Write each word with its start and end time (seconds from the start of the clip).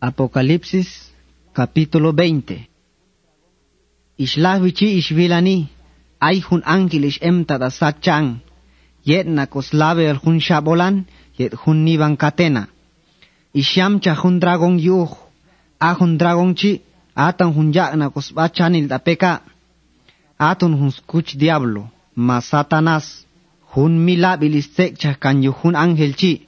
Apocalipsis 0.00 1.08
capítulo 1.54 2.12
20 2.12 2.68
Ishlahwichi 4.18 5.00
ishvilani 5.00 5.68
ay 6.20 6.40
hun 6.44 6.60
ángel 6.66 7.04
ish 7.04 7.20
emta 7.22 7.56
da 7.58 7.70
sachang 7.70 8.36
yet 9.06 9.26
na 9.26 9.46
koslave 9.46 10.04
el 10.04 10.20
hun 10.20 10.38
shabolan 10.40 11.06
yet 11.38 11.54
hun 11.54 11.84
niban 11.84 12.16
katena. 12.16 12.68
Ishyam 13.54 14.00
cha 14.00 14.14
hun 14.14 14.38
dragon 14.38 14.78
yuh 14.78 15.08
dragon 16.18 16.54
chi 16.54 16.82
atan 17.14 17.54
hun 17.54 17.72
yak 17.72 17.96
na 17.96 18.10
kosbachanil 18.10 18.88
da 18.88 18.98
peka. 18.98 19.40
Atun 20.38 20.76
hun 20.76 20.90
skuch 20.90 21.36
diablo 21.40 21.88
ma 22.16 22.40
satanas 22.40 23.24
hun 23.72 23.92
milabilis 24.04 24.68
sek 24.76 24.98
cha 24.98 25.14
kan 25.14 25.42
yu 25.42 25.52
hun 25.52 25.74
ángel 25.74 26.12
chi. 26.20 26.46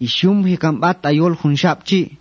Ishum 0.00 0.46
hikambat 0.46 1.04
ayol 1.06 1.34
hun 1.34 1.56
shap 1.56 1.82
chi 1.84 2.18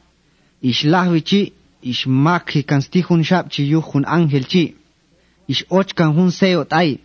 Ich 0.70 0.82
chi 1.29 1.54
ich 1.91 2.05
kan 2.07 2.64
kansti 2.69 3.00
hun 3.07 3.24
shapchi 3.24 3.64
yu 3.71 3.82
hun 3.82 4.04
angelchi. 4.15 4.75
Ich 5.47 5.64
kan 5.96 6.15
hun 6.15 6.32
seo 6.32 6.64
tai, 6.64 7.00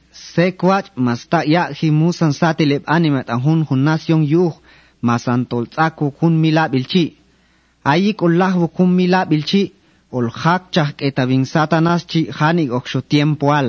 mas 0.96 1.28
ta 1.28 1.42
ya 1.44 1.68
hi 1.78 1.90
musan 1.90 2.32
satileb 2.32 2.82
anima 2.86 3.22
ta 3.22 3.34
hun 3.44 3.66
nasion 3.84 4.22
yu 4.32 4.52
masantoltsaku 5.02 6.06
hun 6.18 6.34
ayi 6.44 7.16
Ayik 7.84 8.22
ullahwu 8.22 8.68
kun 8.68 8.90
milabilchi, 8.96 9.72
ulhakchah 10.12 10.90
etabin 10.98 11.44
satanaschi 11.44 12.30
hanik 12.38 12.70
oksho 12.78 13.00
tiempo 13.02 13.52
al. 13.52 13.68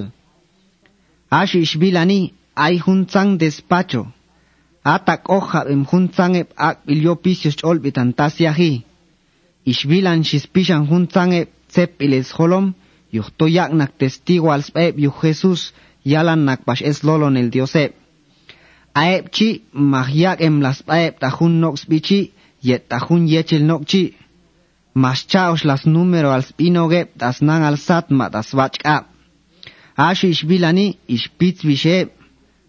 Ashi 1.29 1.59
ishbilani, 1.65 2.33
ay 2.55 2.77
huntzang 2.85 3.37
despacho. 3.37 4.07
Atak 4.83 5.29
oja 5.37 5.61
em 5.73 5.83
huntzang 5.85 6.35
ep 6.41 6.49
ak 6.55 6.77
bilyo 6.85 7.15
pisios 7.23 7.57
olbitantas 7.63 8.39
yahi. 8.39 8.85
ishbilan 9.65 10.23
shispishan 10.23 10.87
hun 10.89 11.07
tsange 11.07 11.47
tsep 11.69 12.01
iles 12.01 12.31
holom, 12.37 12.73
yuhto 13.11 13.47
yak 13.47 13.73
nak 13.73 13.97
testigo 13.97 14.51
al 14.51 14.63
sep 14.63 14.97
yuh 14.97 15.13
Jesus 15.21 15.73
yalan 16.03 16.45
nak 16.45 16.65
pash 16.65 16.81
es 16.81 17.03
lolon 17.03 17.37
el 17.37 17.49
diose. 17.49 17.93
Aep 18.93 19.31
chi, 19.31 19.63
mahyak 19.73 20.41
em 20.41 20.61
las 20.61 20.83
paep 20.83 21.19
tahun 21.19 21.59
nok 21.61 21.77
spichi, 21.77 22.31
yet 22.61 22.89
tahun 22.89 23.27
yechil 23.27 23.63
nok 23.65 23.85
chi. 23.85 24.13
Mas 24.93 25.25
chaos 25.27 25.63
las 25.63 25.85
numero 25.85 26.31
al 26.31 26.43
spinoge, 26.43 27.07
tas 27.17 27.41
nang 27.41 27.63
al 27.63 27.77
sat 27.77 28.11
ma 28.11 28.29
tas 28.29 28.53
vachk 28.53 28.81
ap. 28.83 29.07
Ashi 29.95 30.27
ishbilani, 30.29 30.97
ishpitz 31.07 31.63
vishe, 31.63 32.09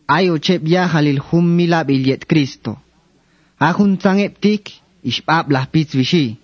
ayo 0.07 0.39
chep 0.39 0.63
ya 0.65 0.87
halil 0.87 1.19
hum 1.19 1.57
milab 1.57 1.91
il 1.91 2.07
yet 2.07 2.27
Cristo. 2.29 2.79
Ahun 3.59 3.97
tsangep 3.97 4.39
tik, 4.41 4.71
ishpap 5.03 5.51
las 5.51 5.67
pitz 5.67 5.95
vishi. 5.95 6.42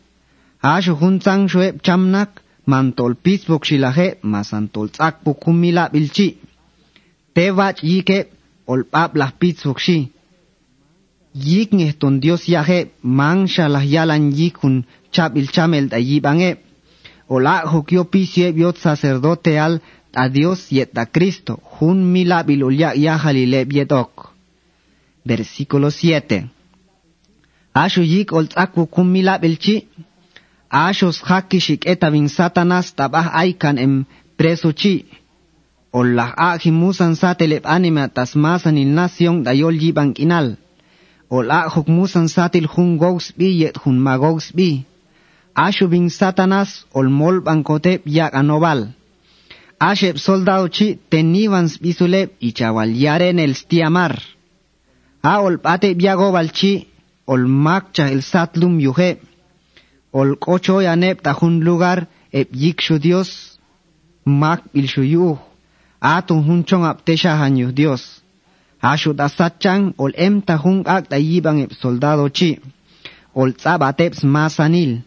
Asho 0.63 0.95
hun 0.95 1.19
tsang 1.21 1.49
shoep 1.49 1.83
chamnak, 1.83 2.43
mantol 2.67 3.15
pitz 3.15 3.47
bokshilahe, 3.47 4.19
masantol 4.23 4.89
tsak 4.91 5.23
puk 5.25 5.45
hum 5.45 5.57
mila 5.61 5.89
bilchi. 5.93 6.37
Te 7.35 7.51
vach 7.51 7.83
yike, 7.83 8.29
olpap 8.67 9.17
lah 9.17 9.33
pitz 9.41 9.63
bokshi. 9.65 10.11
Yik 11.35 11.71
ngehton 11.73 12.21
Dios 12.21 12.49
yahe, 12.49 12.91
mangsha 13.03 13.69
lah 13.69 13.85
yalan 13.85 14.33
yikun 14.33 14.85
chap 15.13 15.37
il 15.37 15.49
chamel 15.55 15.89
da 15.89 15.99
yibange. 15.99 16.59
Ola 17.29 17.63
hokyo 17.67 18.05
pisye 18.05 18.53
biot 18.53 18.77
sacerdote 18.79 19.61
al 19.61 19.81
a 20.15 20.29
Dios 20.29 20.73
yet 20.73 20.99
a 20.99 21.07
Cristo, 21.07 21.61
hun 21.79 21.99
milabil 22.13 22.65
ulya 22.65 22.95
ya 22.95 23.17
halile 23.17 23.65
bietok. 23.65 24.35
Versículo 25.25 25.91
7. 25.91 26.49
Asho 27.75 28.03
yik 28.03 28.33
ol 28.33 28.49
tsaku 28.49 28.87
kun 28.87 29.07
milabil 29.13 29.57
chi, 29.59 29.87
ashos 30.71 31.23
hakishik 31.23 31.87
etabin 31.87 32.29
satanas 32.29 32.95
tabah 32.95 33.29
aikan 33.33 33.79
em 33.79 34.05
preso 34.37 34.73
chi, 34.73 35.05
ol 35.93 36.15
lah 36.15 36.33
ahimusan 36.37 37.15
satelep 37.17 37.65
anima 37.67 38.09
tasmasan 38.09 38.77
il 38.79 38.93
nación 38.95 39.43
dayol 39.45 39.77
yiban 39.83 40.13
kinal, 40.13 40.57
ol 41.31 41.51
ahukmusan 41.51 42.29
satil 42.29 42.67
hun 42.73 42.99
gogs 42.99 43.33
bi 43.39 43.49
yet 43.61 43.77
hun 43.83 43.99
magogs 43.99 44.53
bi, 44.57 44.85
asho 45.55 45.89
bin 45.89 46.11
satanas 46.11 46.85
ol 46.93 47.09
mol 47.09 47.41
bankotep 47.41 48.03
yak 48.07 48.35
anobal, 48.35 48.81
soldado 50.17 50.69
chi 50.69 50.99
tenivans 51.09 51.79
bisuleb 51.81 52.31
y 52.41 52.53
chawaliaren 52.53 53.39
el 53.39 53.55
stiamar. 53.55 54.15
A 55.23 55.41
ol 55.41 55.59
pate 55.59 55.95
biago 55.95 56.33
balchi, 56.33 56.89
ol 57.27 57.47
makcha 57.47 58.11
el 58.11 58.23
satlum 58.23 58.81
yuhe. 58.81 59.19
Ol 60.13 60.37
kocho 60.37 60.81
yanep 60.81 61.23
tajun 61.23 61.61
lugar 61.61 62.07
ep 62.33 62.49
yikshu 62.53 62.99
Dios. 62.99 63.59
Mak 64.25 64.61
ilshuyu. 64.75 65.39
Atun 66.01 66.45
hunchong 66.47 66.85
aptesha 66.85 67.37
hanyu 67.37 67.73
Dios. 67.73 68.23
Ashu 68.83 69.13
da 69.13 69.29
sachan 69.29 69.95
ol 69.99 70.13
em 70.17 70.41
tajun 70.43 70.83
ak 70.87 71.09
da 71.11 71.17
yiban 71.19 71.59
ep 71.65 71.73
soldado 71.73 72.29
chi. 72.29 72.59
Ol 73.35 73.53
tzabateps 73.53 74.23
masanil. 74.25 75.03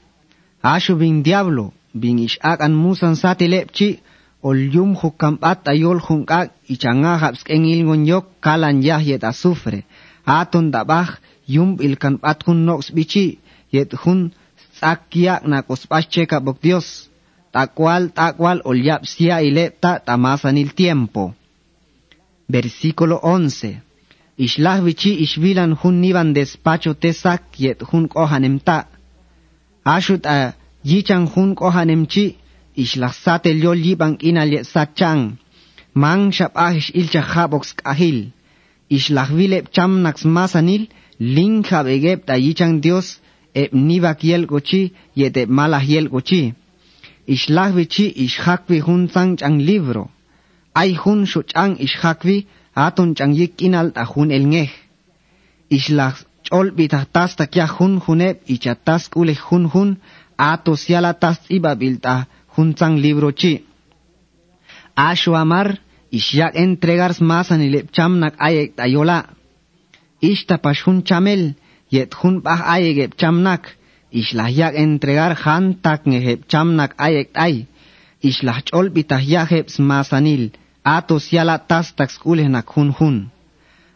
Ashu 0.63 0.95
bin 0.95 1.23
diablo, 1.23 1.73
bin 1.93 2.19
ish 2.19 2.37
ak 2.41 2.61
an 2.61 2.73
musan 2.73 3.15
satilep 3.15 3.71
chi, 3.73 3.99
ol 4.43 4.57
yum 4.57 4.95
hukampat 4.95 5.67
ayol 5.69 5.99
hunkak 6.01 6.51
ichanga 6.73 7.17
haps 7.21 7.41
engil 7.45 7.85
ngonyok 7.85 8.25
kalan 8.41 8.81
yah 8.81 9.01
yet 9.01 9.23
azufre 9.23 9.85
aton 10.25 10.71
dabah 10.73 11.09
yum 11.47 11.77
ilkan 11.85 12.17
pat 12.17 12.39
hun 12.45 12.65
nox 12.65 12.89
bichi 12.95 13.37
yet 13.71 13.93
hun 14.01 14.33
sakyak 14.79 15.41
na 15.49 15.61
kospas 15.61 16.05
cheka 16.13 16.37
bok 16.39 16.57
Dios 16.61 17.09
takwal 17.53 18.09
takwal 18.17 18.59
ol 18.69 18.79
yap 18.79 19.03
sia 19.05 19.41
ilepta 19.41 19.99
tamasan 19.99 20.57
il 20.57 20.71
tiempo. 20.73 21.33
Versículo 22.49 23.19
11 23.23 23.81
Ishlah 24.37 24.81
bichi 24.81 25.21
ishvilan 25.23 25.75
hun 25.79 26.01
niban 26.01 26.33
despacho 26.33 26.93
tesak 26.93 27.43
yet 27.59 27.79
hun 27.89 28.07
kohanemta 28.07 28.87
ashut 29.85 30.25
a 30.25 30.53
yichan 30.83 31.27
hun 31.31 31.55
kohanemchi 31.55 32.25
ishlaxsate 32.75 33.51
lyol 33.53 33.79
yibang 33.85 34.15
inalye 34.29 34.63
sachang. 34.63 35.37
Mang 35.93 36.31
shap 36.31 36.53
ahish 36.55 36.89
ilcha 36.95 37.21
habox 37.21 37.75
kahil 37.75 38.31
ishlahvilep 38.89 39.65
cham 39.75 39.91
nax 40.03 40.17
masanil 40.35 40.83
link 41.19 41.67
habegep 41.71 42.19
ta 42.27 42.35
yichang 42.45 42.81
dios 42.83 43.07
eb 43.55 43.71
nibak 43.73 44.23
yel 44.23 44.45
gochi 44.51 44.93
yete 45.15 45.41
malah 45.57 45.83
yel 45.91 46.07
gochi 46.13 46.53
ishlahvichi 47.27 48.05
ishakvi 48.25 48.77
hun 48.85 49.07
sang 49.13 49.31
chang 49.39 49.57
libro 49.69 50.03
ay 50.81 50.91
hun 51.01 51.25
shu 51.25 51.39
chang 51.51 51.73
ishakvi 51.85 52.37
atun 52.75 53.09
chang 53.17 53.33
yik 53.39 53.61
inal 53.67 53.87
ta 53.95 54.03
hun 54.11 54.29
el 54.37 54.45
ngeh 54.53 54.71
islah 55.77 56.15
chol 56.45 56.67
bitahtas 56.77 57.31
ta 57.37 57.45
kya 57.53 57.65
hun 57.75 57.93
hunep 58.05 58.37
ichatas 58.53 59.03
kule 59.13 59.35
hun 59.45 59.65
hun 59.73 59.89
ato 60.37 60.75
siala 60.83 61.13
tas 61.21 61.37
ibabilta 61.57 62.13
juntang 62.53 62.95
libro 62.97 63.31
chi. 63.31 63.53
Asho 64.95 65.35
amar, 65.35 65.67
ishyak 66.11 66.55
entregar 66.55 67.13
masan 67.21 67.61
ilip 67.67 67.87
chamnak 67.95 68.35
ayek 68.47 68.75
tayola. 68.75 69.19
Ishta 70.21 70.57
pashun 70.63 71.03
chamel, 71.07 71.55
yet 71.91 72.11
hun 72.19 72.35
bah 72.45 72.61
ayek 72.75 72.97
eb 73.05 73.13
chamnak, 73.19 73.63
ishlahyak 74.19 74.73
entregar 74.83 75.33
jan 75.43 75.63
takne 75.83 76.19
heb 76.27 76.39
chamnak 76.51 76.91
ayek 76.97 77.29
ay, 77.35 77.55
ishlah 78.23 78.59
chol 78.67 78.87
bitah 78.95 79.21
yak 79.33 79.49
heb 79.51 79.67
smasanil, 79.75 80.43
atos 80.83 81.25
yala 81.35 81.57
tas 81.59 81.67
tastax 81.67 82.17
kulehnak 82.23 82.67
hun 82.73 82.89
hun. 82.97 83.17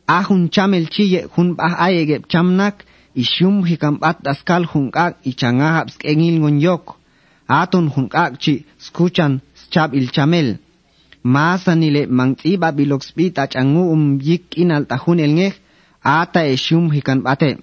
Ahun 0.07 0.49
chamel 0.53 0.85
chiye 0.93 1.21
hun 1.33 1.55
bah 1.57 1.73
ayek 1.87 2.09
eb 2.17 2.23
chamnak, 2.31 2.75
ishum 3.15 3.63
hikambat 3.69 4.17
askal 4.31 4.63
junkak 4.71 5.13
engil 5.25 5.87
skengil 5.93 6.35
ngunyok, 6.39 6.85
aton 7.47 7.87
hun 7.93 8.07
kak 8.09 8.33
chi 8.43 8.65
skuchan 8.85 9.33
schab 9.55 9.89
il 9.93 10.07
chamel. 10.15 10.59
Masanile 11.23 12.05
mangtiba 12.17 12.69
biloxpita 12.77 13.47
changu 13.47 13.83
um 13.93 14.19
yik 14.21 14.45
inal 14.61 14.85
tahun 14.85 15.19
elngeh, 15.25 15.55
ata 16.03 16.41
esum 16.53 16.91
hikan 16.93 17.23
batem. 17.25 17.57